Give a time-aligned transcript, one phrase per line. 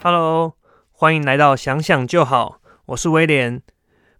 [0.00, 0.54] Hello，
[0.92, 3.60] 欢迎来到想想就好，我是威廉，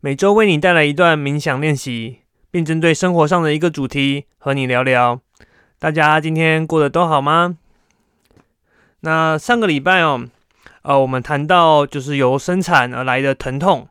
[0.00, 5.20] 每周为你带来一段冥想练习，并针对生活上的一个主题和你聊聊。
[5.78, 7.58] 大家今天过得都好吗？
[9.02, 10.26] 那上个礼拜哦，
[10.82, 13.88] 呃，我们谈到就是由生产而来的疼痛，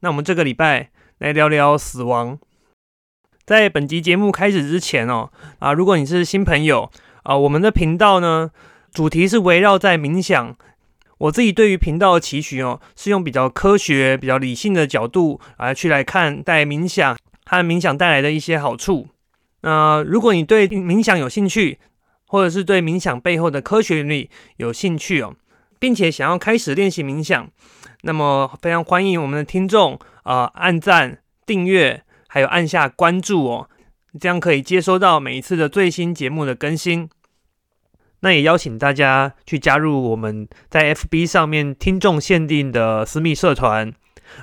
[0.00, 2.38] 那我们这个礼拜来聊聊死亡。
[3.44, 6.88] 在本集节目开始之前哦，啊，如果你是新朋友
[7.24, 8.52] 啊，我们的频道呢，
[8.92, 10.56] 主题是围绕在冥想。
[11.18, 19.08] 我自己对于频道的期许哦，是用比较科学、比较理性的角度来去来看待冥想和冥想带来的一些好处。
[19.60, 21.78] 那如果你对冥想有兴趣，
[22.26, 25.34] 或者是对冥想背后的科学原理有兴趣哦，
[25.78, 27.48] 并且想要开始练习冥想，
[28.02, 33.70] 那么非常欢迎我们的听众啊，按赞、订阅，还有按下关注哦，
[34.18, 37.08] 这样可以接收到每一次的最新节目的更新。
[38.24, 43.92] 那也邀请大家去加入我们在 FB 上面听众限定的私密社团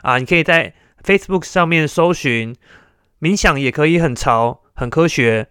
[0.03, 0.19] 啊！
[0.19, 2.55] 你可以在 Facebook 上面搜寻
[3.19, 5.47] “冥想也可以很潮很科学”，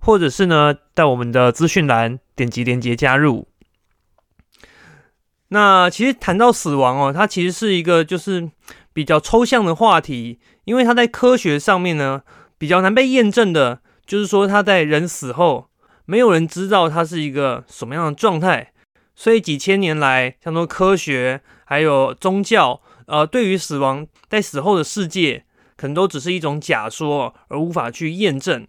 [0.00, 3.46] 或者是呢，在我们的资讯栏点击连接加入。
[5.50, 8.50] 那其实谈到死亡哦，它其实是一个就是
[8.92, 12.22] 比较抽象的话题，因为它在科学上面呢
[12.58, 15.67] 比较难被验证的，就是说它在人死后。
[16.10, 18.72] 没有人知道它是一个什么样的状态，
[19.14, 25.44] 所以几千年来，像说科学还有宗教，呃，对于死亡在死后的世界，
[25.76, 28.66] 可能都只是一种假说，而无法去验证。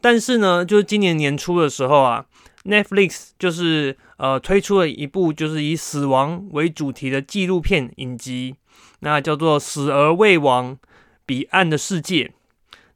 [0.00, 2.24] 但是呢，就是今年年初的时候啊
[2.64, 8.54] ，Netflix 就是呃推出了一部就是以死亡为主题的纪录片影集，
[9.00, 10.78] 那叫做《死而未亡：
[11.26, 12.24] 彼岸的世界》。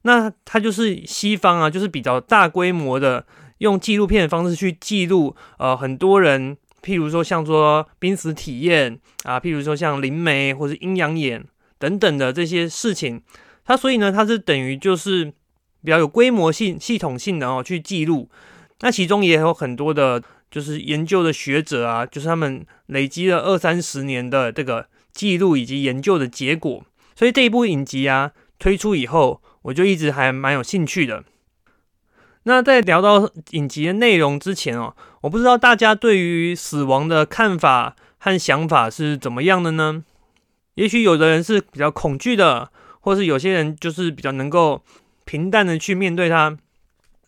[0.07, 3.27] 那它就是西方啊，就是比较大规模的。
[3.65, 11.43] 用纪录片的方式去记录，呃，很多人，譬如说像说濒死体验啊，譬如说像灵媒或者阴阳眼
[11.79, 13.23] 等等的这些事情，
[13.65, 15.25] 它所以呢，它是等于就是
[15.83, 18.29] 比较有规模性、系统性的哦去记录。
[18.81, 26.85] 那其中也有很多的，就是研究的学者啊，就是他们累积了二三十年的这个记录以及研究的结果。
[27.17, 31.25] 所以这一部影集啊推出以后，我就一直还蛮有兴趣的。
[32.45, 40.05] 那在聊到影集的内容之前哦，我不知道大家对于死亡的看法和想法是怎么样的呢？
[40.75, 44.83] 也许有的人是比较恐惧的，或是有些人就是比较能够
[45.25, 46.59] 平淡的去面对它。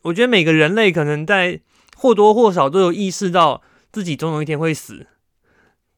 [0.02, 1.60] 我觉得每个人类可能在
[1.96, 5.06] 或多或少都有意识到自己总有一天会死，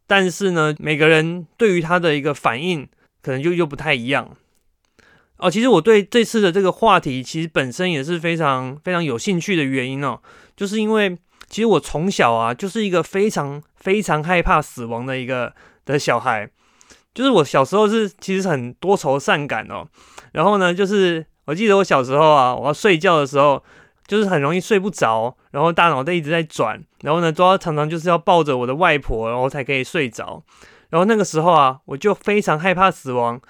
[0.07, 2.89] 但是呢，每个人对于他的一个反应
[3.21, 4.37] 可能就又不太一样。
[5.39, 10.21] 哦，其实我对这次的这个话题，其实本身也是非常非常有兴趣的原因哦，
[10.57, 11.17] 就是因为
[11.49, 15.55] 其实我从小啊，就是一个非常非常害怕死亡的一个
[15.85, 16.51] 的小孩，
[17.15, 19.87] 就是我小时候是其实很多愁善感哦，
[20.33, 23.63] 然后呢，就是我记得我小时候啊，我要睡觉的时候，
[24.09, 30.43] 就是很容易睡不着，然后大脑袋一直在转，然后呢，都要常常就是要抱着我的外婆，然后才可以睡着，
[30.91, 33.41] 然后那个时候啊，我就非常害怕死亡。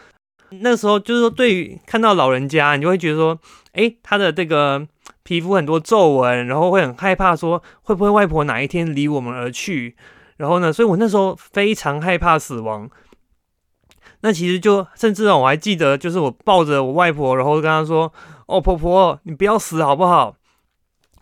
[0.50, 3.38] 那时候就是说，对于看到老人家，你就会觉得说，
[3.72, 4.86] 哎，他的这个
[5.22, 9.94] 皮肤很多皱纹，然后会很害怕，说会不会外婆哪一天离我们而去？
[10.38, 12.88] 然后呢，所以我那时候非常害怕死亡。
[14.20, 18.12] 那其实就甚至呢我还记得，就是我抱着我外婆，然后跟她说
[18.46, 20.36] ：“哦，婆婆，你不要死好不好？”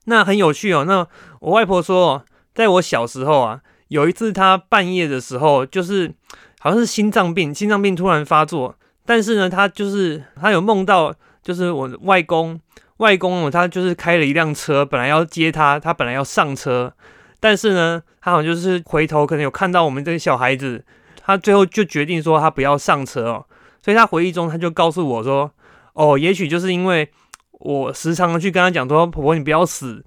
[0.08, 0.84] 那很有趣哦。
[0.84, 1.06] 那
[1.40, 6.14] 我外婆说，在我小时候啊，有一次她半夜的时候，就是
[6.60, 8.76] 好像是心脏病，心脏病突然发作。
[9.06, 12.60] 但是呢，他就是他有梦到，就是我外公，
[12.96, 16.92] 外公哦，他就是开了一辆车，本来要接他，他本来要上车，
[17.38, 20.84] 但是呢，他好像就是回头可能有看到我们这些小孩子，
[21.22, 23.46] 他最后就决定说他不要上车哦，
[23.80, 25.52] 所以他回忆中他就告诉我说，
[25.92, 27.08] 哦，也许就是因为
[27.52, 30.04] 我时常的去跟他讲说，婆婆你不要死，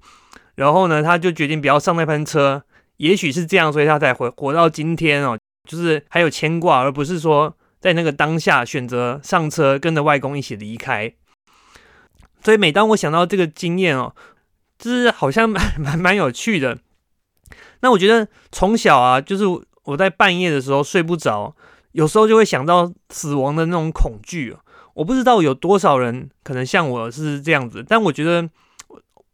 [0.56, 2.62] 然后呢，他就决定不要上那班车，
[2.98, 7.56] 也许是这样，所以他才活活到今天哦，就是还有牵挂，而不是说。
[7.80, 11.12] 在那个当下，选择上车跟着外公一起离开。
[12.42, 14.14] 所以每当我想到这个经验哦，
[14.78, 16.78] 就是好像蛮 蛮蛮有趣的。
[17.80, 19.44] 那我觉得从小啊，就是
[19.84, 21.54] 我在半夜的时候睡不着，
[21.92, 24.56] 有时候就会想到死亡的那种恐惧。
[24.94, 28.48] 我不知道有多少人可能像我是这样子，但我觉得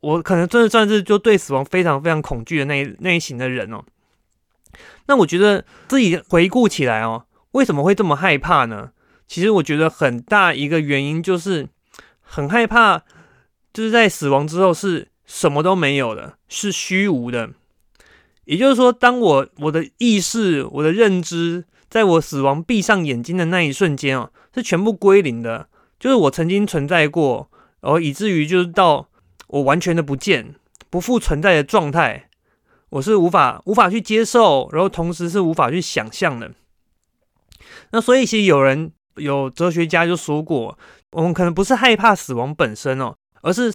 [0.00, 3.82] 我可能真的算是就对死亡非常非常恐惧的那那一型的人哦。
[5.06, 7.24] 那我觉得自己回顾起来哦。
[7.56, 8.90] 为什么会这么害怕呢？
[9.26, 11.68] 其实我觉得很大一个原因就是
[12.20, 12.98] 很害怕，
[13.72, 17.50] 就是在死亡之后是什么都没有的，是虚无的。
[18.44, 25.68] 也就是说，当我我的意识、我的认知，在我死亡闭上眼睛的那一瞬间哦，是全部归零的，
[25.98, 27.50] 就是我曾经存在过，
[27.80, 29.08] 然后以至于就是到
[29.48, 30.54] 我完全的不见、
[30.90, 32.28] 不复存在的状态，
[32.90, 36.52] 我是无法无法去接受，然后同时是无法去想象的。
[37.90, 40.78] 那所以，其实有人有哲学家就说过，
[41.12, 43.72] 我们可能不是害怕死亡本身哦，而是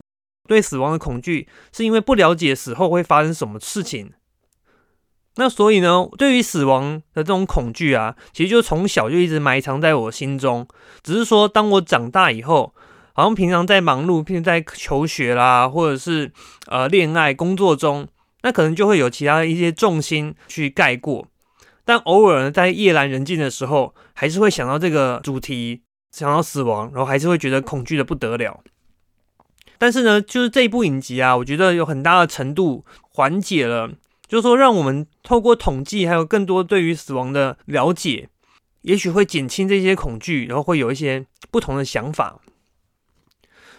[0.47, 4.11] 对死亡的恐惧，是因为不了解死后会发生什么事情。
[5.35, 10.67] 那所以呢，对于死亡的这种恐惧啊，其实就从小就一直埋藏在我心中。
[11.01, 12.75] 只是说，当我长大以后，
[13.13, 16.31] 好像平常在忙碌，譬如在求学啦，或者是
[16.67, 18.05] 呃恋爱、工作中，
[18.41, 21.25] 那可能就会有其他的一些重心去盖过。
[21.83, 25.81] 但偶尔呢，在夜阑人静的时候，还是会想到这个主题，
[26.11, 28.63] 想到死亡，然后还是会觉得恐惧的不得了。
[29.77, 33.91] 但是呢，就是这一部影集啊，我觉得有很大的程度缓解了。
[34.27, 38.29] 就是说，让我们透过统计，还有更多对于死亡的了解，
[38.83, 42.39] 也许会减轻这些恐惧，然后会有一些不同的想法。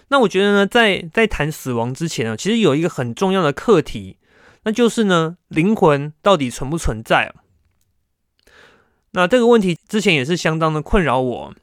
[0.09, 4.19] 那我觉得呢，在在谈死亡之前呢，其实有一个很重要的课题，
[4.65, 7.33] 那就是呢，灵魂到底存不存在？
[9.13, 11.55] 那这个问题之前也是相当的困扰我，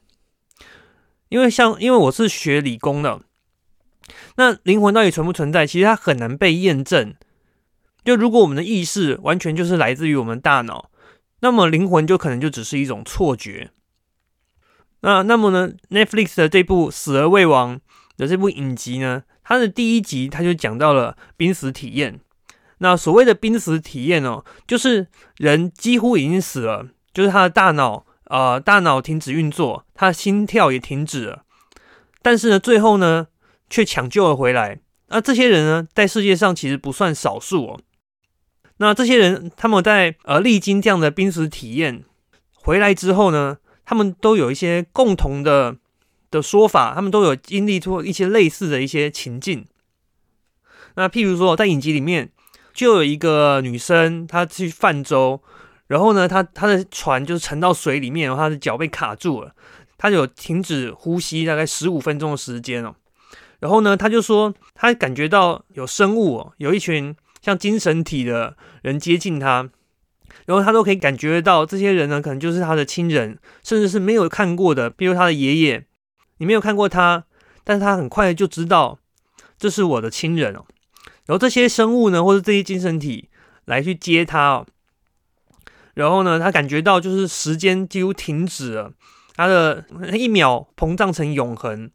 [1.28, 3.20] 因为像因为我是学理工的，
[4.36, 5.66] 那灵魂到底存不存在？
[5.66, 7.14] 其实它很难被验证。
[8.04, 10.90] 就如果我们的意识完全就是来自于我们大脑，
[11.40, 13.70] 那么灵魂就可能就只是一种错觉。
[15.00, 17.76] 那那么呢，Netflix 的这部《死而未亡》
[18.16, 22.20] 的这部影集呢，它的第一集它就讲到了濒死体验。
[22.78, 31.44] 那所谓的濒死体验哦，就是人几乎已经死了，就是他的大脑呃大脑停止运作，他的心跳也停止了，
[32.22, 33.26] 但是呢，最后呢
[33.68, 34.80] 却抢救了回来。
[35.08, 37.80] 那这些人呢，在世界上其实不算少数哦。
[38.76, 42.04] 那这些人，他们在呃历经这样的濒死体验
[42.54, 45.76] 回来之后呢，他们都有一些共同的
[46.30, 49.66] 的说法，他们都有经历出一些类似的一些情境。
[50.94, 52.30] 那譬如说，在影集里面
[52.72, 55.42] 就有一个女生，她去泛舟，
[55.90, 59.52] 然后呢，他他的船就是沉到水里面，然后他的脚被卡住了，
[59.98, 62.94] 他有停止呼吸大概十五分钟的时间哦。
[63.58, 67.16] 然后呢，他就说他感觉到有生物，哦有一群。
[67.42, 69.70] 像精神体的人接近他，
[70.44, 75.86] 然后他都可以感觉到这些人呢，可能就是他的亲人，甚至是没有看过的，比如他的爷爷，
[76.36, 77.24] 你没有看过他，
[77.64, 78.98] 但是他很快就知道
[79.58, 80.66] 这是我的亲人哦。
[81.24, 83.30] 然后这些生物呢，或者这些精神体
[83.64, 84.66] 来去接他哦，
[86.00, 88.90] 然后呢，他感觉到就是时间几乎停止了，
[89.36, 89.84] 他的
[90.16, 91.90] 一秒膨胀成永恒。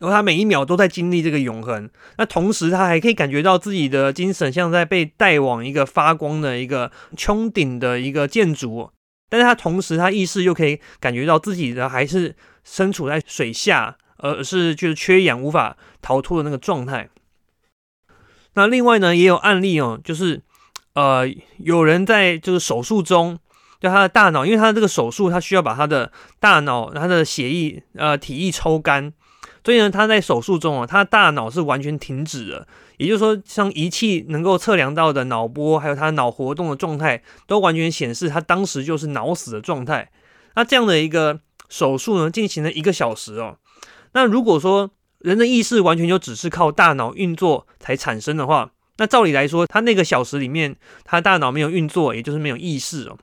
[0.00, 1.88] 然后他每一秒都在经历这个永恒，
[2.18, 8.90] 那同时他还可以感觉到自己的精神像在被带往一个发光的一个穹顶的一个建筑，
[9.30, 12.34] 但是他同时他意识又可以感觉到自己的还是
[12.64, 17.08] 身处在水下，而是就是缺氧无法逃脱的那个状态。
[18.54, 20.42] 那另外呢，也有案例哦，就是
[20.94, 21.26] 呃
[21.58, 23.38] 有人在就是手术中，
[23.80, 29.12] 就他的大脑，因为他的这个手术他需要把他的大脑他的血液呃体液抽干。
[29.64, 40.10] 所以呢，他在手术中啊，他大脑是完全停止了，也就是说，像仪器能够测量到的脑波，还有他脑活动的状态，都完全显示他当时就是脑死的状态。
[40.56, 43.58] 那这样的一个手术呢，进行了一个小时哦。
[44.14, 48.72] 那如果说人的意识完全就只是靠大脑运作才产生的话，
[49.02, 53.18] 那照理来说，他那个小时里面，他大脑没有运作，也就是没有意识哦。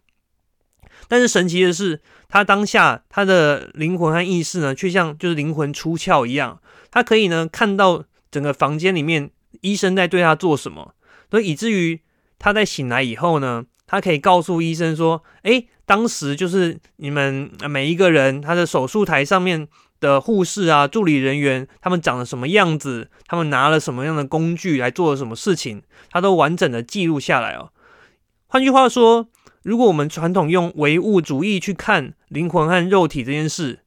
[1.08, 9.32] 但是神奇的是，他当下他的灵魂和意识呢，却像就是灵魂出窍一样，他可以呢看到整个房间里面
[9.62, 10.94] 医生在对他做什么，
[11.32, 12.02] 所以以至于
[12.38, 19.66] 他在醒来以后呢，他可以告诉医生说：“诶，当时就是你们每一个人，他的手术台上面
[20.00, 27.72] 的护士啊、助理人员，他们长了什么样子，他们拿了什么样的工具来做了什么事情，他都完整的记录下来哦。
[28.48, 29.30] 换句话说。”
[29.62, 33.82] 如果我们传统用唯物主义去看灵魂和肉体这件事，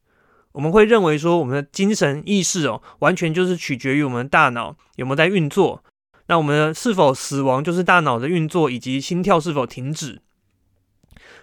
[0.51, 5.83] 我们会认为说，我们的精神意识哦，完全就是取决于我们的大脑有没有在运作。
[6.27, 10.21] 那我们的是否死亡，就是大脑的运作以及心跳是否停止。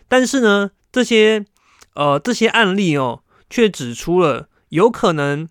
[0.07, 1.45] 但是呢，这些
[1.95, 5.49] 呃这些案例哦，却指出了有可能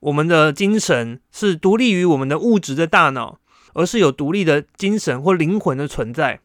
[0.00, 3.38] 我们的精神是独立于我们的物质的大脑，
[3.72, 6.40] 而是有独立的精神或灵魂的存在。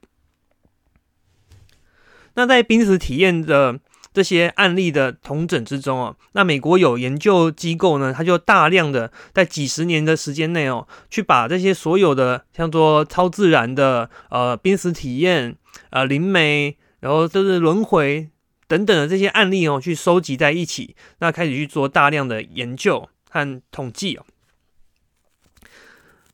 [2.36, 3.80] 那在濒死体验的
[4.14, 15.58] 这些案例的同诊之中哦，那美国有研究机构呢，他就大量的在几十年的时间内哦，去把这些所有的像做超自然的呃濒死体验、
[15.90, 18.30] 呃灵媒，然后就是轮回
[18.70, 24.26] 等等的这些案例哦，去收集在一起，那开始去做大量的研究和统计哦。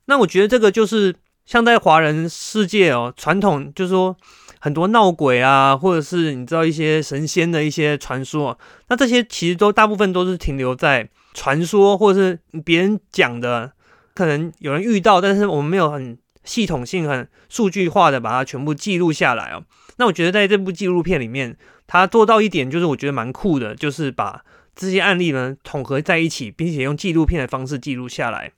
[0.06, 1.16] 那我觉得这个就是
[1.48, 4.16] 像在华人世界哦，传统就是说。
[4.62, 13.74] 很多闹鬼啊，或者是你知道一些神仙的一些传说，那这些其实都大部分都是停留在传说，或者是别人讲的，
[14.16, 19.64] 可能有人遇到，但是我们没有很系统性、很数据化的把它全部记录下来哦。
[19.98, 21.56] 那我觉得在这部纪录片里面，
[21.88, 24.44] 他做到一点就是我觉得蛮酷的，就是把
[24.76, 28.52] 这些案例呢统合在一起，并且用纪录片的方式记录下来。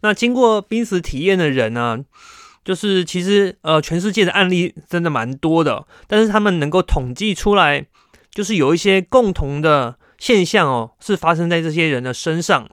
[0.00, 2.04] 那经过濒死体验的人呢？
[2.64, 7.86] 就是其实呃，全世界的案例真的蛮多的，但是他们能够统计出来，
[8.30, 12.68] 就是有一些共同的现象哦，是发生在这些人的身上。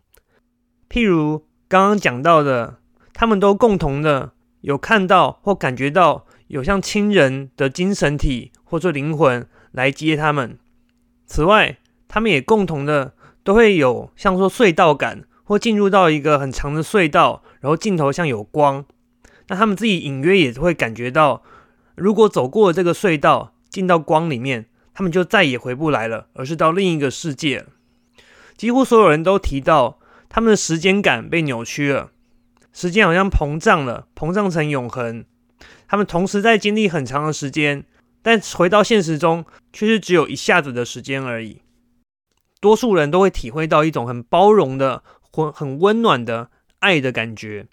[0.89, 2.79] 譬如刚刚讲到的，
[3.13, 10.58] 他们都共同的有看到或感觉到有像亲人的精神体或者灵魂来接他们。
[11.26, 11.78] 此外，
[12.10, 18.84] 他们也共同的都会有像说隧道感，或进入到一个很长的隧道，然后镜头像有光。
[19.48, 21.44] 那他们自己隐约也会感觉到，
[21.96, 27.66] 如果走过了这个隧道，进到光里面，他们就再也回不来了，而是到另一个世界。
[28.58, 32.12] 几乎所有人都提到，他们的时间感被扭曲了，
[32.72, 35.26] 时间好像膨胀了，膨胀成永恒。
[35.88, 37.84] 他们同时在经历很长的时间，
[38.25, 41.62] 但回到现实中，却是只有一下子的时间而已。
[42.60, 47.67] 多数人都会体会到一种很包容的、很很温暖的爱的感觉。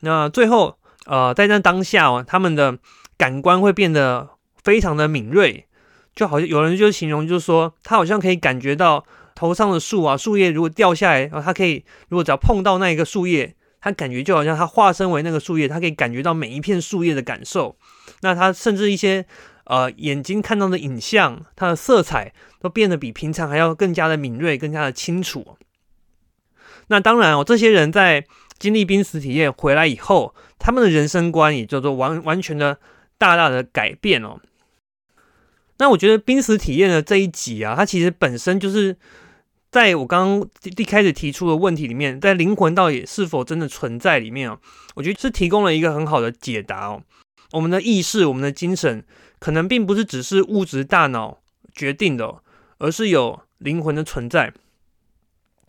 [0.00, 2.80] 那最后，呃，在那当下哦，他们的
[3.16, 4.30] 感官会变得
[4.64, 5.68] 非常的敏锐，
[6.12, 9.06] 就好像有人就形容，就是说他好像可以感觉到
[9.36, 17.76] 头上的树啊，树叶如果掉下来，然后他可以，如果只要碰到那一个树叶，他感觉就好像他化身为那个树叶，他可以感觉到每一片树叶的感受。
[18.22, 19.24] 那他甚至一些
[19.64, 25.56] 呃眼睛看到的影像，它的色彩都变得比平常还要更加的敏锐，更加的清楚。
[26.88, 28.26] 那当然哦，这些人在。
[28.60, 32.78] 经历濒死体验回来以后，他们的人生观也叫做完完全的
[33.16, 34.38] 大大的改变哦。
[35.78, 38.98] 那我觉得濒死体验的这一集啊，它其实本身就是
[39.70, 44.58] 在我刚刚一开始提出的问题里面，在灵魂到底是否真的存在里面啊，
[44.96, 47.02] 我觉得是提供了一个很好的解答哦。
[47.52, 49.04] 我们的意识，我们的精神，
[49.38, 51.38] 可能并不是只是物质大脑
[51.72, 52.42] 决定的，
[52.78, 54.52] 而是有灵魂的存在。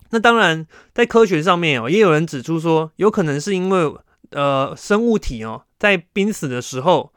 [0.10, 3.96] 那当然，在科学上面哦，也有人指出说，有可能是因为
[4.32, 7.14] 呃生物体哦，在濒死的时候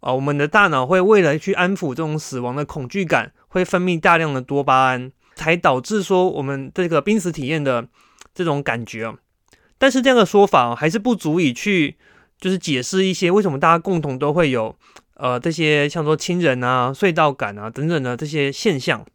[0.00, 7.88] 啊，我们的大脑会为了去安抚这种死亡的恐惧感，会分泌大量的多巴胺，才导致说我们这个濒死体验的
[8.34, 9.14] 这种感觉啊。
[9.78, 11.96] 但是这样的说法还是不足以去
[12.38, 14.76] 就是解释一些为什么大家共同都会有
[15.14, 19.06] 呃这些像说亲人啊、隧道感啊等等的这些现象。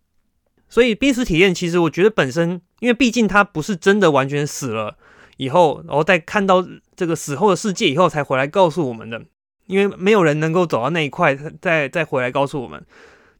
[0.70, 2.62] 所以濒死体验其实我觉得本身。
[2.80, 4.98] 因为毕竟他不是真的完全死了
[5.38, 9.24] 以后，然后再看到这个死后的世界以后才回来告诉我们的。
[9.68, 12.86] 因为没有人能够走到那一块，再再回来告诉我们。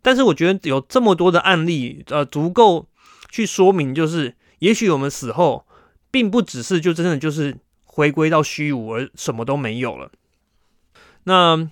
[0.04, 2.86] 但是我觉得有这么多的案例，呃，足够
[3.32, 5.66] 去说明，就是也许我们死后
[6.12, 10.12] 并不只是就真的就是回归到虚无而什么都没有了。
[11.24, 11.68] 那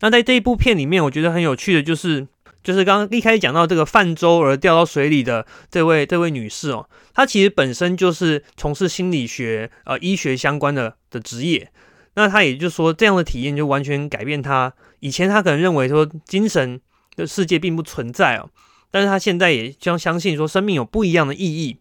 [0.00, 2.26] 那在这一部片里面，我觉得很有趣的就是。
[2.64, 11.70] 就是刚刚一开始讲到这个泛舟而掉到水里的这位这位女士哦，她其实本身就是从事心理学呃医学相关的的职业。
[12.14, 14.72] 那她也就说，这样的体验就完全改变她。
[15.00, 16.80] 以前她可能认为说精神
[17.16, 18.50] 的世界并不存在哦，
[18.90, 21.78] 但是他现在也将相信说生命有不一样的意义。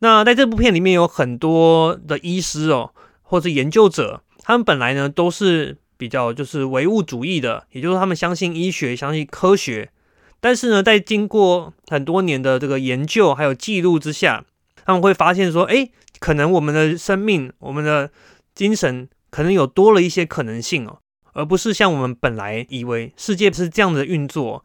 [0.00, 2.92] 那在这部片里面有很多的医师哦，
[3.22, 5.78] 或者研究者，他们本来呢都是。
[5.98, 9.90] 比较就是唯物主义的，也就是他们相信医学，相信科学。
[10.38, 14.44] 但是呢，在经过很多年的这个研究还有记录之下，
[14.84, 18.12] 他们会发现说，哎，可能我们的生命、我们的
[18.54, 21.00] 精神，可能有多了一些可能性哦，
[21.38, 24.64] 而不是像我们本来以为世界是这样的运作。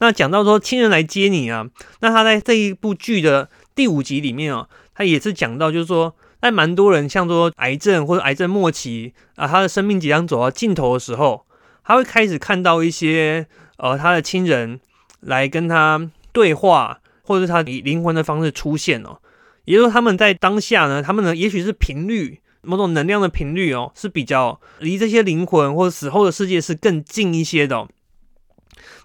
[0.00, 1.68] 那讲到说亲人来接你啊，
[2.00, 6.14] 那他在这一部剧的第五集里面哦，他也是讲到，就是说。
[6.44, 11.46] 但蛮多人，像说癌症或者癌症末期啊，他的生命即将走到尽头的时候，
[11.84, 14.80] 他会开始看到一些呃他的亲人
[15.20, 19.20] 来跟他对话，或者是他以灵魂的方式出现哦。
[19.66, 27.88] 也就是说，他们在当下呢，他们呢也许是频率某种能量的频率哦，是比较离这些灵魂或者死后的世界是更近一些的。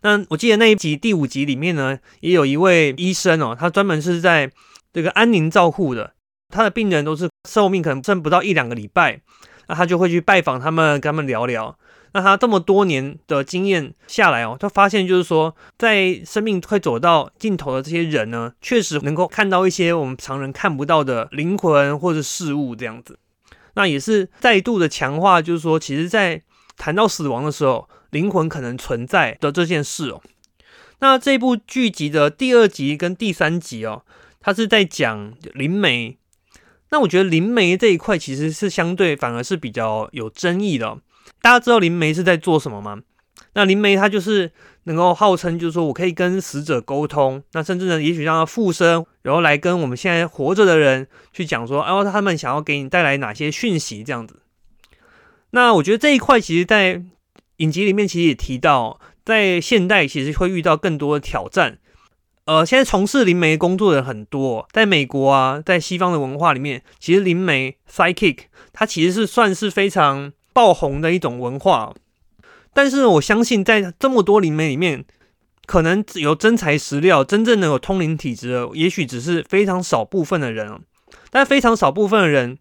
[0.04, 4.52] 那我记得那一集第五集里面呢，也有一位医生哦，他专门是在
[4.94, 6.14] 这个安宁照护的，
[6.50, 9.22] 他的病人都是寿命可能剩不到一两个礼拜，
[9.68, 11.78] 那他就会去拜访他们，跟他们聊聊。
[12.14, 23.20] 那他这么多年的经验下来哦，他发现就是说，在生命快走到尽头的这些人呢，确实能够看到一些我们常人看不到的灵魂或者事物这样子。
[23.78, 26.42] 那也是再度的强化，就是说，其实，在
[26.78, 30.20] 谈到死亡的时候，灵魂可能存在的这件事哦。
[30.98, 34.02] 那这部剧集的第二集跟第三集哦，
[34.40, 36.18] 它是在讲灵媒。
[36.90, 40.98] 那我觉得灵媒这一块其实是相对反而是比较有争议的。
[41.44, 43.04] 大家知道灵媒是在做什么吗？
[43.58, 44.52] 那灵媒它就是
[44.84, 54.42] 能够号称，就是说我可以跟死者沟通，那甚至呢，也许让他附身，然后来跟我们现在活着的人去讲说，哦，他们想要给你带来哪些讯息这样子。
[55.50, 57.02] 那我觉得这一块其实，在
[57.56, 61.80] 影集里面其实也提到，在现代其实会遇到更多的挑战。
[62.46, 68.38] 呃，现在从事灵媒工作的人很多，在美国啊，在西方的文化里面，其实灵媒 psychic
[68.72, 70.32] 它其实是算是非常。
[70.54, 71.94] 爆红的一种文化，
[72.78, 75.04] 但是我相信在这么多灵媒里面，
[75.66, 80.80] 可能有真材实料、真正的有通灵体质的，也许只是非常少部分的人。
[81.32, 82.60] 但非常少部分的人，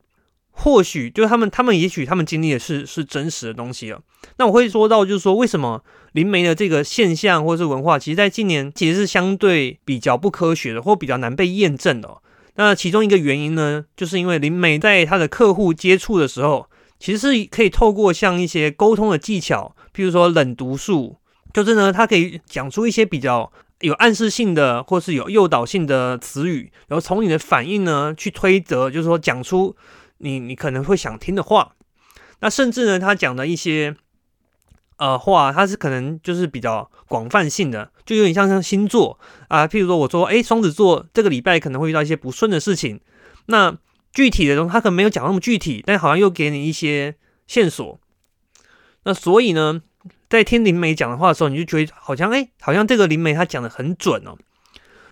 [0.52, 4.00] 或许就他们，他们也许他们经历的是是真实的东西了。
[4.38, 12.23] 那我会说到，就是说为什么灵媒的这个现象或是文化，其实在近年其实是相对比较不科学的，或比较难被验证的。
[12.54, 16.70] 那其中一个原因呢，就是因为灵媒在他的客户接触的时候。
[16.98, 21.16] 其实是可以透过像一些沟通的技巧，譬如说冷读术，
[21.52, 29.76] 就是呢，它可以讲出一些比较有暗示性的，或是有诱导性的词语，然后从你的反应呢去推责，就是说讲出
[30.18, 31.74] 你你可能会想听的话。
[32.40, 33.94] 那甚至呢，他讲的一些
[34.96, 43.00] 呃话，他是可能就是比较广泛性的，就有点像像星座啊，譬如说我说，哎，双子座这个礼拜可能会遇到一些不顺的事情，
[43.46, 43.76] 那。
[44.16, 48.00] 具体的东西他可能没有讲那么具体，但好像又给你一些线索。
[49.04, 49.82] 那所以呢，
[50.30, 54.38] 在听灵媒讲的话的时候，你就觉得好像哎，好像这个灵媒他讲的很准哦。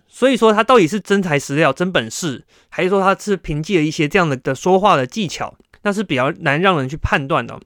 [0.07, 7.59] 所以说他到底是真材实料、真本事，还是说他是凭借一些这样的的说话的技巧，那是比较难让人去判断的。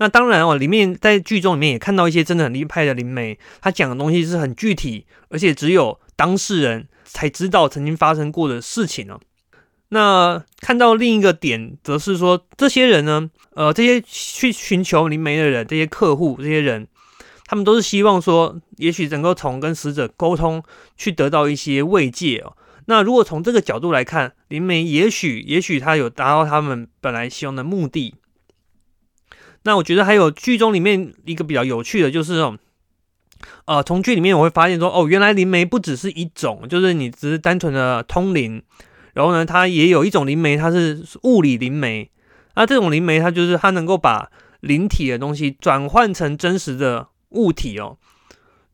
[0.00, 9.20] 那当然哦，里面在剧中里面也看到一些真的很厉害的灵媒，他讲的东西是很具体，而且只有当事人才知道曾经发生过的事情哦。
[9.92, 16.86] 那看到另一个点，则是说，这些人呢，呃，这些去寻求灵媒的人，这些客户，这些人，
[17.46, 20.62] 他们都是希望说，也许能够从跟死者沟通，
[20.96, 22.56] 去得到一些慰藉哦。
[22.86, 28.14] 那如果从这个角度来看，灵媒也许，也许他有达到他们本来希望的目的。
[29.64, 32.56] 那我觉得还有剧中里面一个比较有趣的，就是哦，
[33.64, 38.62] 呃，从剧里面我会发现说，哦，原来灵媒不只是一种，就是你只是单纯的通灵。
[39.14, 42.10] 然后呢，它也有一种灵媒，它是物理灵媒。
[42.56, 47.96] 那这种灵媒，它就是它能够把灵体的东西转换成真实的物体哦，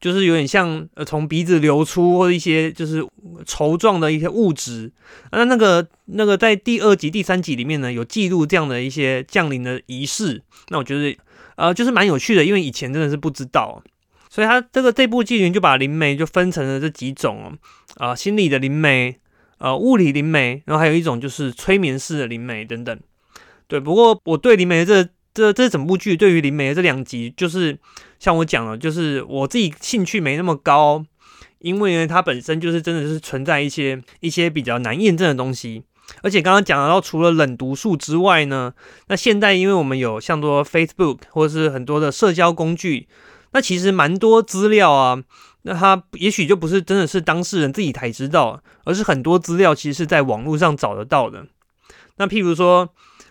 [0.01, 3.07] 就是有点像呃从鼻子流出或者一些就是
[3.45, 4.91] 稠状的一些物质。
[5.31, 10.43] 那那个那个在第二集、第三集里面呢，有记录这样的一些降临的仪式。
[10.71, 11.17] 那我觉得
[11.55, 13.81] 呃就是蛮有趣的，因为以前真的是不知道，
[14.29, 17.57] 所以它这个这部剧情就把灵媒就分成了这几种
[17.97, 19.21] 哦，啊心理的灵媒。
[19.59, 22.99] 呃，物理灵媒，然后还有一种就是催眠式的灵媒等等。
[23.67, 27.79] 对，不过我对灵媒这这这整部剧，对于灵媒这两集，就是
[28.19, 31.05] 像我讲了，就是我自己兴趣没那么高，
[31.59, 35.83] 因为呢，它本身就是真的是存在一些一些比较难验证的东西。
[36.23, 38.73] 而且刚刚讲到，除了冷读术之外呢，
[39.09, 43.09] 那现在因为我们有像多 Facebook 或者是很多的社交工具，
[43.53, 45.23] 那其实蛮多资料啊。
[45.69, 51.45] 那他也许就不是真的是当事人自己才知道，而是很多资料其实是在网络上找得到的。
[52.19, 52.89] 那譬如说，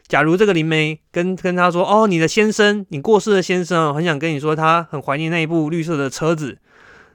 [0.10, 6.58] 假如这个灵媒跟跟他说：“哦，你的先生，你过世的先生很想跟你说，他很怀念那一部绿色的车子。”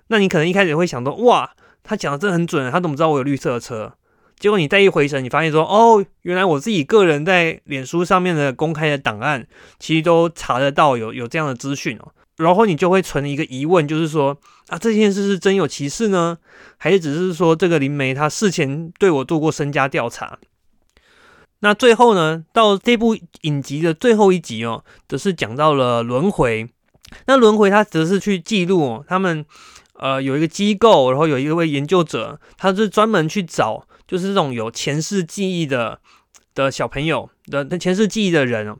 [0.09, 1.51] 那你可能一开始会想到：“哇，
[1.83, 3.93] 他讲的真的很准，他怎么知道我有绿色的车？”
[4.41, 9.47] 结果你再一回神，你发现说：“哦，原来我自己个人在脸书上面的公开的档案，
[9.79, 12.09] 其实都查得到有有这样的资讯哦。”
[12.41, 14.37] 然后你就会存一个疑问，就是说
[14.69, 16.39] 啊，这件事是真有其事呢，
[16.79, 20.39] 还是只是说这个灵媒他事前对我做过身家调查？
[21.61, 26.69] 那最后呢，到这部影集的最后一集哦，则是讲到了轮回。
[27.27, 29.45] 那轮回它则是去记录他们
[29.95, 36.01] 呃有一个机构，然后有一位研究者，他是专门去找就是这种有前世记忆的
[36.55, 38.79] 的小朋友的前世记忆的人哦。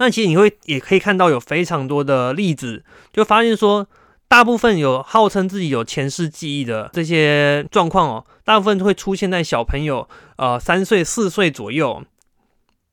[0.00, 2.82] 那其实你会也可以看到有非常多的例子，
[3.12, 3.86] 就发现说，
[4.28, 10.08] 大部分有号称自己有前世记忆的这些状况哦，大部分会出现在小朋友
[10.38, 12.02] 呃三岁四岁左右，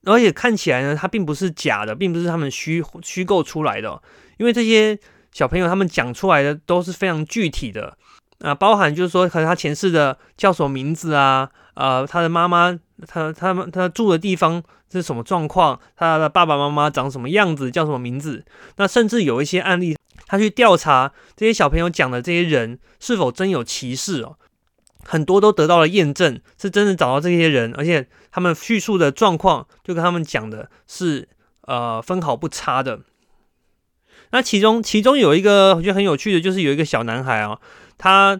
[0.04, 4.02] 而且看起来呢，它并不是假的，并不是他们虚虚构出来的，
[4.38, 5.00] 因为这些
[5.32, 7.98] 小朋友他们讲出来的都是非常具体的。
[8.40, 11.50] 啊，包含就是说，可能他前世的叫什么名字啊？
[11.78, 15.80] 呃，他的妈妈，他他们他住的地方是什么状况？
[15.96, 17.70] 他的爸爸妈妈长什么样子？
[17.70, 18.44] 叫什么名字？
[18.78, 24.38] 那甚至有一些案例，他去调查这些小朋友讲的这些人是否真有歧视哦，
[25.06, 31.30] 很多都得到了验证，是真的找到这些人，而且他们叙述的状况就跟他们讲的是
[31.62, 33.02] 呃分毫不差的。
[34.32, 37.60] 那其中其中有一个我觉得很有趣的，就是有一个小男孩啊。
[38.00, 38.40] 他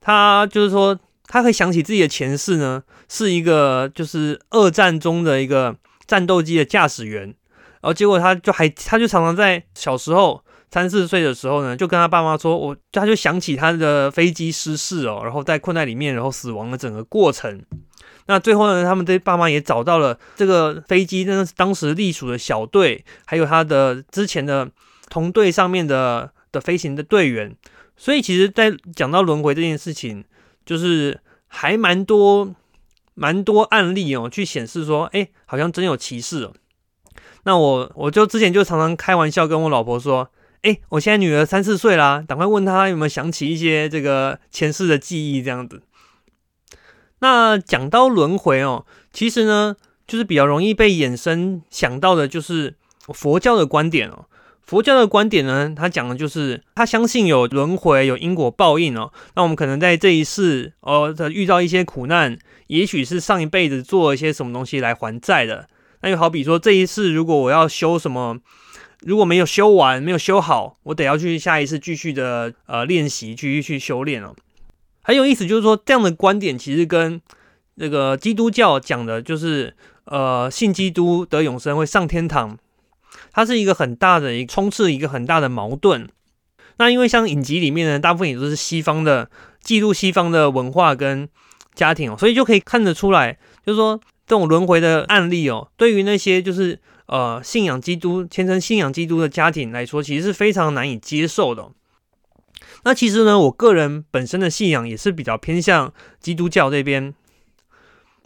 [0.00, 17.62] 他就是说，他会想起自己的前世呢，是一个就是二战中的一个战斗机的驾驶员，然后结果他就还他就常常在小时候三四岁的时候呢，就跟他爸妈说，我他就想起他的飞机失事哦，然后在困在里面，然后死亡的整个过程。
[18.28, 24.68] 那最后呢，他们的爸妈也找到了这个飞机，那是当时隶属的小队，还有他的之前的
[25.08, 27.56] 同队上面的的飞行的队员。
[27.96, 30.22] 所以，其实，在讲到轮回这件事情，
[30.66, 32.54] 就是还蛮多、
[33.14, 36.52] 蛮多案例哦，去显示说，哎，好像真有歧视哦。
[37.44, 40.28] 那我，我就之前就常常开玩笑跟我老婆说，
[40.62, 45.82] 哎，我现在女儿三四岁啦，赶快问她有没有想起一些这个前世的记忆这样子。
[47.20, 49.76] 那讲到轮回哦，其实呢，
[50.06, 52.74] 就是比较容易被衍生想到的，就是
[53.14, 54.26] 佛教的观点哦。
[54.66, 59.12] 佛教的观点呢，他讲的就是他相信有轮回、有因果报应哦。
[59.36, 65.68] 那我们可能在这一世哦，遇到一些苦难，也许是上一辈子做了一些什么东西来还债的。
[66.02, 68.38] 那就好比说，这一世如果我要修什么，
[69.02, 74.34] 如果没有修完、没有修好，我得要去下一次继续的呃练习，继续去修炼哦。
[75.02, 77.20] 很有意思，就是说这样的观点其实跟
[77.76, 79.74] 那个基督教讲的，就是
[80.06, 82.58] 呃信基督得永生，会上天堂。
[83.32, 86.08] 它是一个很大的一充斥一个很大的矛盾。
[86.78, 89.30] 那因为像影集里面呢，大部分也都是西方的
[89.62, 91.28] 记录西方的文化跟
[91.74, 101.70] 家庭哦，所以就可以看得出来，就是说这种轮回的案例哦，对于那些就是呃信仰基督、虔诚信仰基督的家庭来说，其实是非常难以接受的。
[102.84, 107.14] 那其实呢，我个人本身的信仰也是比较偏向基督教这边，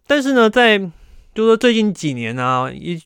[0.06, 3.00] 但是呢，在就是说最近几年啊，一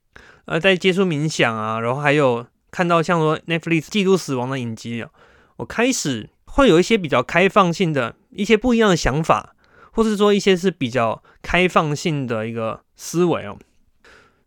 [0.47, 5.11] 呃，在接触冥想啊，然后还有看到像说 Netflix 记录死亡的影集啊，
[5.57, 9.55] 我开始会有一些比较开放性的一些不一样的想法，
[9.93, 13.57] 或是说一些是比较开放性的一个思维哦。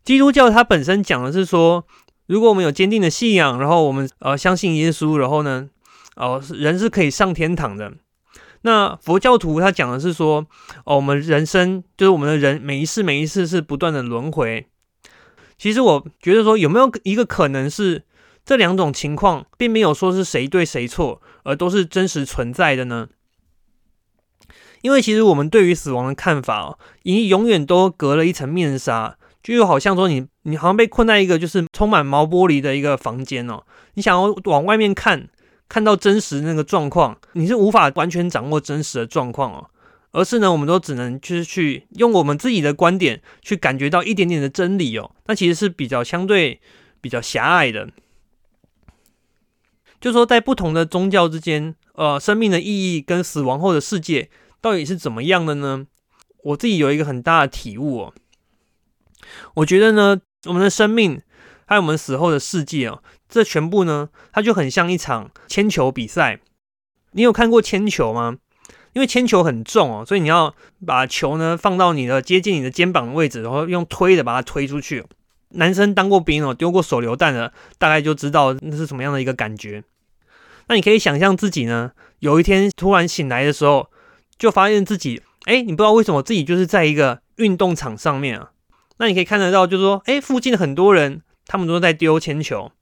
[0.04, 1.84] 基督教它本身讲的是说，
[2.26, 5.68] 如果我们有坚定的信仰，然后我们呃相信耶稣，然后呢，
[6.16, 7.92] 哦人是可以上天堂的。
[8.62, 10.46] 那佛教徒他讲的是说，
[10.84, 14.66] 哦我们人生就是我们的人每一世每一世是不断的轮回。
[15.58, 18.04] 其实我觉得说，有没有一个可能是
[18.44, 23.08] 这两种情况，并没有说是谁对谁错，而都是真实存在的呢？
[24.82, 35.28] 因为其实我们对于死亡的看法哦，已永远都隔了一层面纱，就又好像说你你好像被困在一个就是充满毛玻璃的一个房间哦，你想要往外面看，
[35.68, 39.68] 看到真实那个状况，你是无法完全掌握真实的状况哦。
[40.12, 45.14] 而是呢，我们都只能就是去用我们自己的观点去感觉到一点点的真理哦。
[45.26, 46.60] 那其实是比较相对
[47.00, 47.88] 比较狭隘的。
[50.00, 55.86] 就说在不同的宗教之间，呃，生命的意义跟死亡后的世界到底是怎么样的呢？
[56.44, 58.14] 我自己有一个很大的体悟哦。
[59.54, 61.20] 我觉得呢，我们的生命
[61.66, 66.40] 还有我们死后的世界哦，这全部呢，它就很像一场铅球比赛。
[67.10, 68.38] 你有看过铅球吗？
[68.98, 70.52] 因为铅球很重哦，所以你要
[70.84, 75.04] 把球呢放到你的接近你的肩膀的位置，然后用推的把它推出去。
[75.50, 79.84] 男生当过兵哦，丢过手榴弹的，大概就知道那是什么样的一个感觉。
[80.66, 83.88] 那你可以想象自己呢，有一天突然醒来的时候，
[84.36, 88.50] 就发现自己，哎，你不知道为什么自己就是在一个运动场上面啊。
[88.98, 92.72] 那你可以看得到，就是说，哎，附近的很多人，他们都在丢铅球。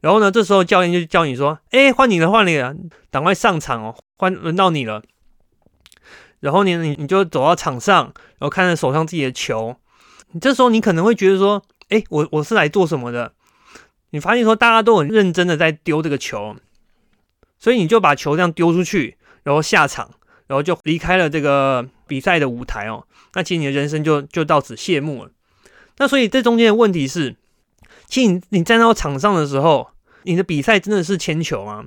[0.00, 2.74] 然后呢，这时候教练就叫你说，哎，换你了，换你了，
[3.12, 5.00] 赶快上场哦，换轮到你了。
[6.44, 9.74] 然后你你你就走到场上，然后看着手上自己的球，
[10.32, 13.32] 你这时候你可能会觉得说，哎，我我是来做什么的？
[14.10, 16.54] 你发现说大家都很认真的在丢这个球，
[17.58, 20.10] 所以你就把球这样丢出去，然后下场，
[20.46, 23.06] 然后就离开了这个比赛的舞台哦。
[23.32, 25.30] 那其实你的人生就就到此谢幕了。
[25.96, 27.36] 那所以这中间的问题是，
[28.06, 29.92] 其实你你站到场上的时候，
[30.24, 31.86] 你的比赛真的是铅球吗？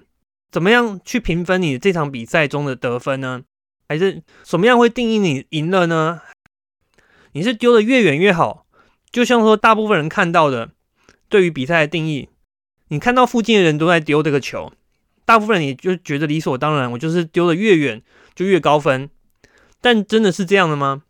[0.52, 3.44] 怎么样去评分你这场比赛中的得分呢？
[3.90, 6.22] 还是什么样会定义你赢了呢？
[7.32, 8.66] 你是丢的越远越好，
[9.12, 10.72] 就像说大部分人看到的，
[11.30, 12.30] 对于比赛的定义，
[12.90, 14.74] 你看到附近的人都在丢这个球，
[15.26, 18.02] 大部分人也就觉得理所当然，我就是丢的越远
[18.36, 19.10] 就越高分。
[19.80, 21.04] 但真的是这样的吗？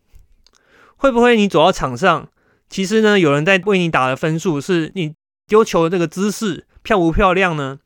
[0.96, 2.28] 会不会你走到场上，
[2.68, 5.14] 其实呢有人在为你打的分数是你
[5.46, 7.78] 丢球的这个姿势漂不漂亮呢？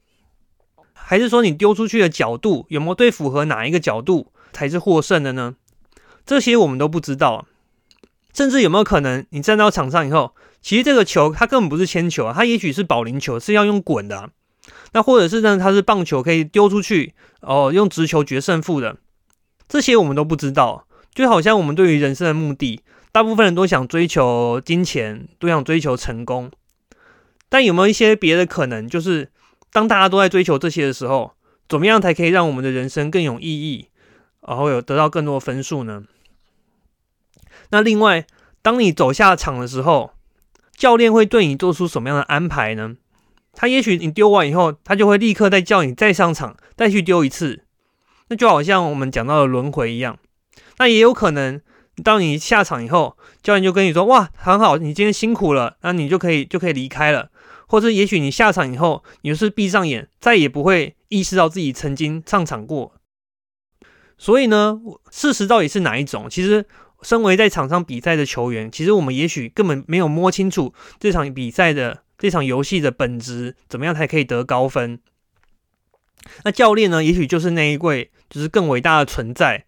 [0.92, 5.56] 还是说你丢出去的角度有没有对符合哪一个角度才是获胜的呢？
[6.24, 7.46] 这些我们都不知道。
[8.32, 14.30] 甚至有没有可能你站到场上以后，其实这个球它根本不是铅球啊，它也许是保龄球，是要用滚的。
[14.92, 18.96] 那或者是呢，它是棒球可以丢出去哦，用直球决胜负的。
[19.68, 20.86] 这些我们都不知道。
[21.14, 26.50] 就好像我们对于人生的目的，大部分人都想追求金钱，都想追求成功。
[27.50, 28.88] 但有没有一些别的可能？
[28.88, 29.30] 就是
[29.70, 31.32] 当大家都在追求这些的时候，
[31.68, 33.88] 怎么样才可以让我们的人生更有意义，
[34.46, 36.04] 然后有得到更多分数呢？
[37.70, 38.26] 那另外，
[38.60, 40.12] 当你走下场的时候，
[40.76, 42.96] 教练会对你做出什么样的安排呢？
[43.54, 47.64] 他也许你丢完以后，他就会立刻再叫你再上场，再去丢一次。
[48.28, 50.18] 那就好像我们讲到的轮回一样。
[50.78, 51.60] 那也有可能，
[52.02, 57.30] 当你下场以后，教练就跟你说：“哇，很好，你今天辛苦了。”那你就可以就可以离开了。
[57.68, 62.94] 或者也许你下场以后，你就是闭上眼，再也不会意识到自己曾经上场过。
[64.22, 64.78] 所以呢，
[65.10, 66.30] 事实到底是哪一种？
[66.30, 66.64] 其实。
[67.04, 75.00] 身为在场上比赛的球员，其实我们也许根本没有摸清楚这场比赛的这场游戏的本质，怎么样才可以得高分？
[76.44, 77.02] 那教练呢？
[77.02, 79.64] 也许就是那一位，就是更伟大的存在。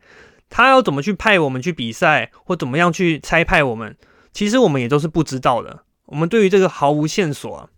[0.49, 3.97] 他要怎么去派我们去比赛，或怎么样去差派我们？
[4.33, 5.83] 其实我们也都是不知道的。
[6.07, 7.69] 我们对于这个毫无线索啊。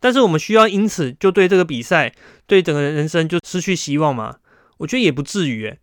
[0.00, 2.12] 但是我们需要因此就对这个比赛，
[2.46, 4.36] 对整个人生就失去希望吗？
[4.76, 5.78] 我觉得也不至于。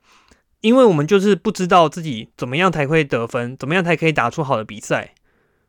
[0.64, 5.14] 因为我们就是不知道自己怎么样才会得分，怎么样才可以打出好的比赛，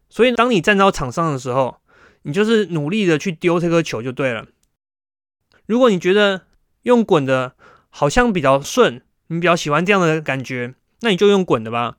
[0.08, 1.78] 所以当你站到场上的时候，
[2.22, 4.46] 你就是努力的去丢这颗球就对了。
[5.66, 6.42] 如果你觉得
[6.82, 7.56] 用滚的
[7.90, 11.96] 好像比较顺，你比较喜欢这样的感觉，那你就用滚的吧。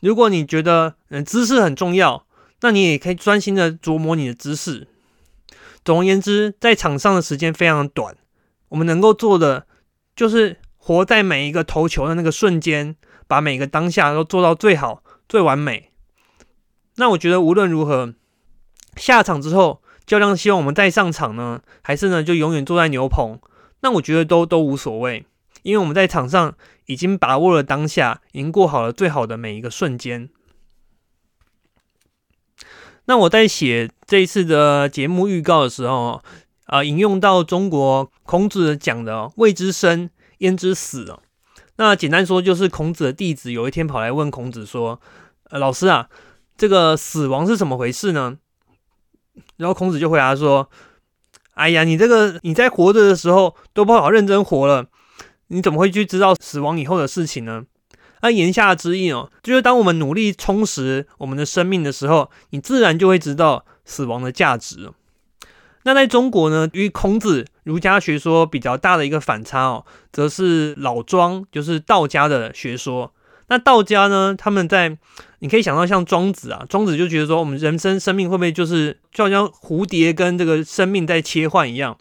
[0.00, 2.24] 如果你觉得嗯姿势很重要，
[2.62, 4.88] 那你也可以专心的琢磨你的姿势。
[5.84, 8.16] 总而言之，在场上的时间非常短，
[8.70, 9.66] 我们能够做的
[10.16, 10.56] 就是。
[10.84, 12.96] 活在每一个投球的那个瞬间，
[13.28, 15.92] 把每个当下都做到最好、最完美。
[16.96, 18.14] 那我觉得无论如何，
[18.96, 23.38] 下场之后，教练希望我们再上场呢，还是呢就永远坐在牛棚？
[23.82, 25.24] 那我觉得都都无所谓，
[25.62, 26.52] 因为我们在场上
[26.86, 30.28] 已经把握了当下，已经过好了最好的每一个瞬间。
[33.04, 36.24] 那我在写这一次的节目预告的时候，
[36.64, 40.10] 啊，引用到中国孔子讲的“未知生”。
[40.42, 41.22] 焉知死哦？
[41.76, 45.00] 那简单说，就是孔子的弟子有一天跑来问孔子说
[45.50, 46.08] ：“呃，老师啊，
[46.56, 48.36] 这个死亡是怎么回事呢？”
[49.56, 50.68] 然后孔子就回答说
[51.54, 54.86] ：“哎呀，你这个你在活着的时候都不好认真活了，
[55.48, 57.64] 你怎么会去知道死亡以后的事情呢？”
[58.20, 64.92] 那言下之意哦，就是当我们努力充实我们的生命的时候，你自然就会知道死亡的价值。
[65.84, 73.12] 那在中国呢，与孔子儒家学说比较大的一个反差哦，则是老庄，就是道家的学说。
[73.48, 74.96] 那道家呢，他们在
[75.40, 81.98] 你可以想到像庄子啊，庄子就觉得说，我们人生生命会不会就是就好像蝴蝶跟这个生命在切换一样？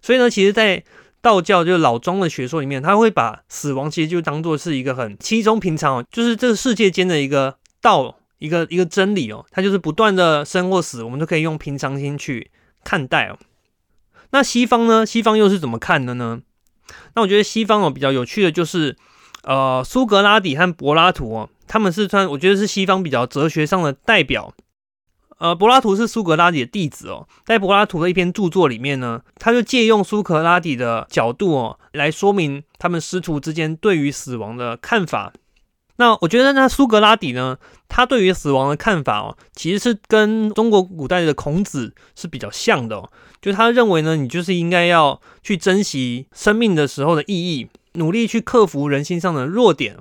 [0.00, 0.82] 所以呢，其实，在
[1.20, 12.50] 道教就是老庄的学说里面，他会把死亡其实就当做是一个很稀松平常哦，就是这个世界间的一个道，一个一个真理哦，它就是不断的生或死，我们都可以用平常心去。
[12.84, 13.38] 看待哦，
[14.30, 15.04] 那西方呢？
[15.04, 16.40] 西方又是怎么看的呢？
[17.14, 18.96] 那我觉得西方哦比较有趣的就是，
[19.44, 24.52] 呃，苏格拉底和柏拉图哦，他们是算我觉得是西方比较哲学上的代表。
[25.38, 35.32] 呃，柏拉图是苏格拉底的弟子哦，在柏拉图的一篇著作里面呢，他就借用苏格拉底的角度哦，来说明他们师徒之间对于死亡的看法。
[36.02, 37.56] 那我觉得，那苏格拉底呢，
[37.88, 43.08] 他对于死亡的看法哦，其实是跟中国古代的孔子是比较像的哦。
[43.40, 49.96] 就他认为呢，你就是应该要去珍惜生命的时候的意义，努力去克服人性上的弱点。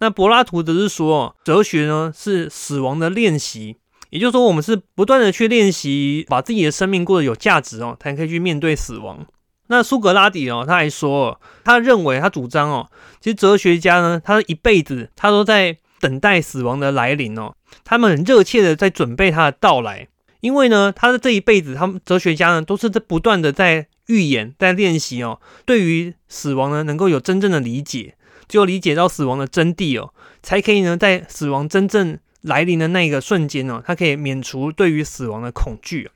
[0.00, 3.76] 那柏拉图则是说，哲学呢是死亡的练习，
[4.10, 9.24] 也就是说，我们是不断的去练习，把自己的生命过得有价值哦，才可以去面对死亡。
[9.72, 17.54] 那苏格拉底哦，他还说，他认为他主张哦，其实哲学家呢，他一辈子他都在等待死亡的来临哦，
[17.84, 20.08] 他们很热切的在准备他的到来，
[20.40, 28.16] 因为呢，他的这一辈子，他们哲学家呢，都是在不断的在预演、在练习哦，对于死亡呢，能够有真正的理解，
[28.48, 36.10] 只有理解到死亡的真谛哦，才可以呢，在死亡真正来临的那一个瞬间哦，他可以免除对于死亡的恐惧。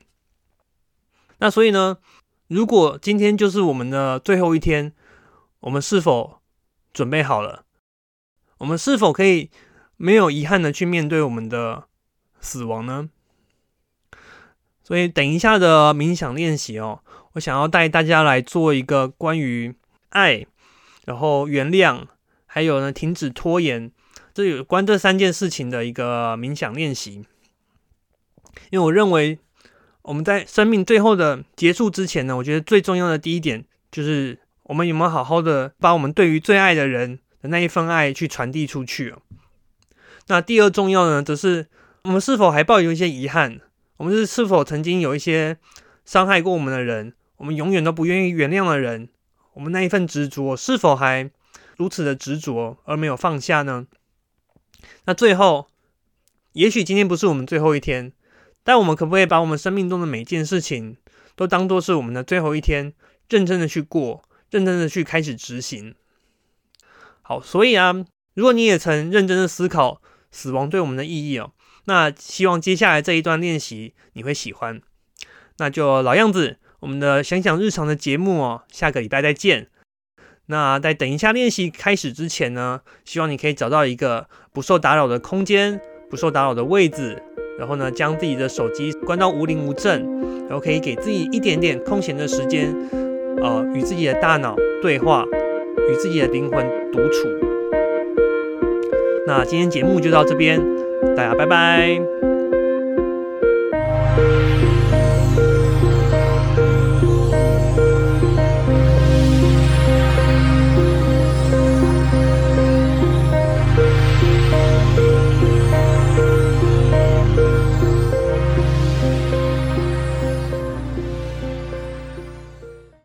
[1.39, 1.97] 那所以呢，
[2.47, 4.93] 如果今天就是我们的最后一天，
[5.61, 6.41] 我们是否
[6.93, 7.65] 准备好了？
[8.59, 9.49] 我们是否可以
[9.97, 11.87] 没有遗憾的去面对我们的
[12.39, 13.09] 死亡呢？
[14.83, 17.01] 所以，等一下的冥想练习哦，
[17.33, 19.73] 我想要带大家来做一个关于
[20.09, 20.45] 爱，
[21.05, 22.05] 然后原谅，
[22.45, 23.91] 还有呢停止拖延，
[24.35, 27.25] 这有关这三件事情的一个冥想练习。
[28.69, 29.39] 因为我认为，
[30.05, 39.13] 我们在生命最后的结束之前呢，我觉得最重要的第一点就是，我们有没有好好的把我们对于最爱的人的那一份爱去传递出去
[40.27, 41.67] 那第二重要呢，则是
[42.03, 43.59] 我们是否还抱有一些遗憾。
[43.97, 45.57] 我们是是否曾经有一些
[46.03, 49.09] 伤害过我们的人，我们永远都不愿意原谅的人，
[49.53, 51.31] 我们那一份执着是否还
[51.77, 53.87] 如此的执着而没有放下呢？
[55.05, 55.67] 那最后，
[56.53, 58.11] 也许今天不是我们最后一天，
[58.65, 60.97] 但我们可不可以把我们生命中的每件事情
[61.35, 62.91] 都当做是我们的最后一天，
[63.29, 65.93] 认真的去过，认真的去开始执行？
[67.21, 67.93] 好，所以啊，
[68.33, 70.01] 如果你也曾认真的思考
[70.31, 71.51] 死亡对我们的意义哦。
[71.85, 74.81] 那希望接下来这一段练习你会喜欢。
[75.57, 79.69] 那就老样子，我们的想想日常的节目哦，下个礼拜再见。
[80.47, 87.21] 那在等一下练习开始之前呢，希望你可以找到一个不受打扰的空间，不受打扰的位置，
[87.57, 90.01] 然后呢，将自己的手机关到无铃无震，
[90.47, 92.73] 然后可以给自己一点点空闲的时间，
[93.41, 95.25] 呃，与自己的大脑对话，
[95.89, 97.27] 与自己的灵魂独处。
[99.27, 100.61] 那今天节目就到这边。
[101.15, 102.34] 大家拜拜。